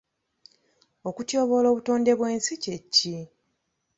[1.09, 3.17] Okutyoboola obutonde bw'ensi kye ki?